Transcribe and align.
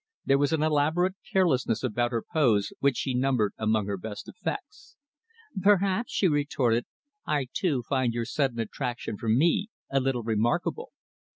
There 0.25 0.39
was 0.39 0.51
an 0.51 0.63
elaborate 0.63 1.13
carelessness 1.31 1.83
about 1.83 2.09
her 2.09 2.23
pose 2.23 2.73
which 2.79 2.97
she 2.97 3.13
numbered 3.13 3.53
among 3.59 3.85
her 3.85 3.99
best 3.99 4.27
effects. 4.27 4.95
"Perhaps," 5.61 6.11
she 6.11 6.27
retorted, 6.27 6.85
"I, 7.27 7.45
too, 7.53 7.83
find 7.83 8.11
your 8.11 8.25
sudden 8.25 8.57
attraction 8.59 9.15
for 9.19 9.29
me 9.29 9.67
a 9.91 9.99
little 9.99 10.23
remarkable. 10.23 10.89